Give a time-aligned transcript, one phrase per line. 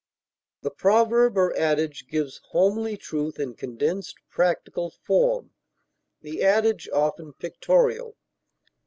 [0.63, 5.51] The proverb or adage gives homely truth in condensed, practical form,
[6.21, 8.17] the adage often pictorial.